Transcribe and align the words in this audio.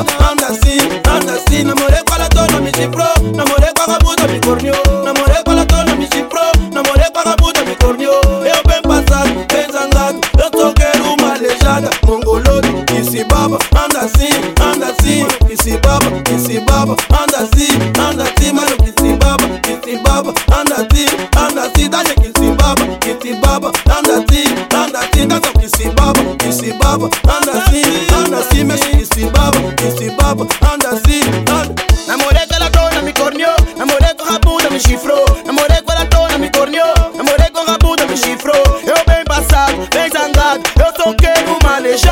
anda 0.00 0.48
si, 0.62 0.78
anda 1.08 1.34
si 1.46 1.62
Namoreko 1.64 2.14
ala 2.14 2.28
tono 2.28 2.60
mi 2.60 2.72
chipro 2.72 3.04
Namoreko 3.22 3.82
akabuto 3.82 4.28
mi 4.28 4.40
cornio 4.40 4.74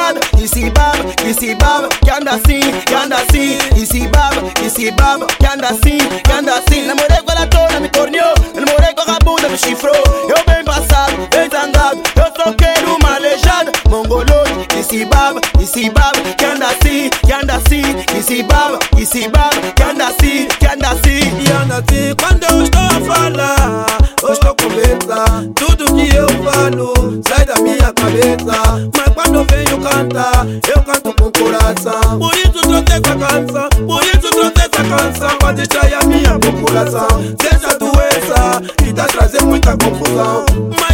bab, 0.03 0.19
ici 0.42 0.70
bab, 0.70 0.97
ici 1.31 1.55
bab, 1.55 1.89
Kandasi, 2.06 2.58
Kandasi, 2.91 3.58
ici 3.83 4.06
bab, 4.09 4.34
ici 4.67 4.91
bab, 4.91 5.20
Kandasi, 5.42 5.98
Kandasi. 6.28 6.83
Namoré 6.86 7.22
kwa 7.25 7.34
la 7.34 7.47
tona 7.47 7.81
mi 7.81 7.89
tornio, 7.89 8.25
namoré 8.55 8.94
kwa 8.94 9.05
rabu 9.05 9.39
mi 9.50 9.59
chifro. 9.59 9.92
Yo 10.28 10.36
Com 31.23 31.31
coração 31.31 32.19
Por 32.19 32.34
isso 32.34 32.51
trouxe 32.51 32.84
essa 32.91 33.15
canção 33.15 33.69
Por 33.87 34.03
isso 34.03 34.31
trouxe 34.31 34.53
essa 34.56 34.69
canção 34.83 35.39
Pra 35.39 35.53
distrair 35.53 35.95
a 35.95 36.05
minha 36.05 36.37
população 36.37 37.06
Seja 37.41 37.78
doença 37.78 38.61
E 38.84 38.92
tá 38.92 39.05
trazendo 39.05 39.47
muita 39.47 39.77
confusão 39.77 40.45
Mas 40.81 40.92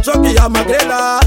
chifrou 0.00 0.02
Só 0.02 0.12
que 0.20 0.38
a 0.38 0.48
magrela 0.48 1.20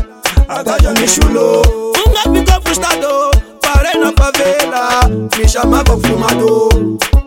A 0.47 0.63
gaja 0.63 0.94
me 0.94 1.07
chulou 1.07 1.61
Unha 2.07 2.22
ficou 2.22 2.61
frustrado 2.63 3.31
Parei 3.61 4.00
na 4.00 4.11
favela. 4.17 5.09
Me 5.38 5.47
chamava 5.47 5.97
fumador 5.97 6.69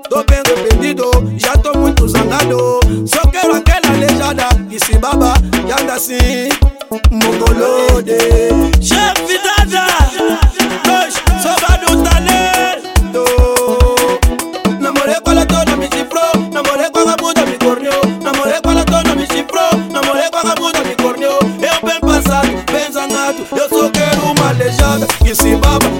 Tô 0.08 0.22
bem 0.24 0.38
arrependido, 0.38 1.10
já 1.36 1.56
tô 1.56 1.76
muito 1.76 2.06
zangado. 2.06 2.78
Só 3.06 3.20
quero 3.28 3.56
aquela 3.56 3.92
aleijada 3.92 4.46
que 4.70 4.78
se 4.78 4.96
baba 4.98 5.34
e 5.66 5.82
anda 5.82 5.94
assim 5.94 6.48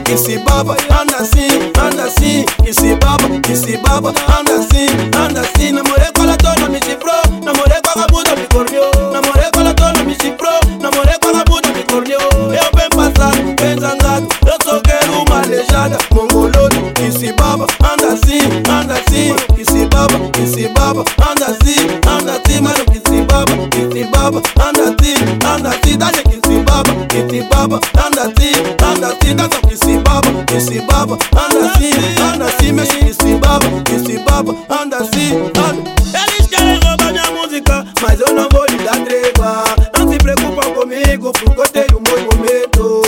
kisi 0.07 0.39
baba, 0.39 0.77
anda 1.01 1.19
así, 1.19 1.47
anda 1.81 2.05
así, 2.05 2.45
kisi 2.65 2.95
baba, 2.95 3.29
kisi 3.43 3.77
baba, 3.77 4.13
anda 4.39 4.55
así, 4.61 4.87
anda 5.19 5.41
así, 5.43 5.73
namoré 5.73 6.07
con 6.15 6.27
la 6.27 6.37
tona, 6.37 6.69
mi 6.69 6.79
chifro, 6.81 7.13
namoré 7.43 7.77
con 7.83 8.01
la 8.01 8.07
puta, 8.07 8.35
mi 8.37 8.47
corrió, 8.47 8.83
namoré 9.13 9.51
con 9.53 9.65
la 9.65 9.75
tona, 9.75 10.03
mi 10.05 10.17
chifro, 10.17 10.49
namoré 10.81 11.19
con 11.21 11.33
la 11.33 11.45
puta, 11.45 11.73
mi 11.73 11.83
corrió, 11.85 12.19
yo 12.31 12.71
ven 12.75 12.91
pasar, 12.91 13.35
ven 13.57 13.81
zangar, 13.81 14.23
yo 14.47 14.53
soy 14.65 14.81
que 14.83 14.95
ruma 15.07 15.43
lejada, 15.47 15.99
mongolote, 16.15 16.93
kisi 16.95 17.33
baba, 17.33 17.67
anda 17.81 18.15
así, 18.15 18.39
anda 18.71 18.95
así, 18.95 19.33
kisi 19.57 19.87
baba, 19.87 20.19
kisi 20.33 20.69
baba, 20.69 21.03
anda 21.29 21.47
así, 21.49 21.77
anda 22.09 22.35
así, 22.45 22.61
mano, 22.61 22.85
kisi 22.93 23.23
baba, 23.23 23.53
kisi 23.71 24.05
baba, 24.05 24.41
anda 24.65 24.85
así. 24.85 24.96
se 27.37 27.43
baba, 27.43 27.79
anda 27.99 28.23
assim, 28.23 28.53
anda 28.83 29.09
assim, 29.09 29.37
dança 29.37 29.61
que 29.69 29.77
se 29.77 29.99
baba, 29.99 30.45
que 30.47 30.59
se 30.59 30.81
baba, 30.81 31.19
anda 31.35 31.67
assim, 31.67 31.91
anda 32.19 32.47
assim, 32.47 32.73
mexe 32.73 32.97
que 32.97 33.13
se 33.13 33.35
baba, 33.35 33.67
que 33.85 33.99
se 33.99 34.17
anda 34.71 34.97
assim. 34.97 35.33
Eles 36.15 36.47
querem 36.49 36.79
roubar 36.83 37.13
minha 37.13 37.31
música, 37.33 37.85
mas 38.01 38.19
eu 38.21 38.35
não 38.35 38.49
vou 38.51 38.65
lhe 38.71 38.79
dar 38.79 38.97
treva. 39.05 39.65
Não 39.99 40.11
se 40.11 40.19
preocupa 40.19 40.63
comigo, 40.71 41.31
porque 41.33 41.61
eu 41.61 41.69
tenho 41.69 42.01
muito 42.09 42.39
medo. 42.39 43.03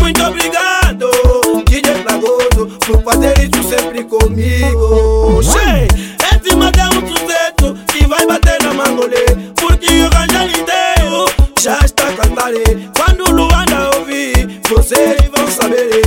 Muito 0.00 0.24
obrigado, 0.24 1.10
DJ 1.68 1.96
Flagoso, 2.02 2.78
por 2.86 3.02
fazer 3.02 3.34
isso 3.42 3.68
sempre 3.68 4.04
comigo. 4.04 5.42
Cheio! 5.42 6.05
conhecer 14.96 15.24
e 15.24 15.28
vão 15.28 15.46
saber. 15.48 16.05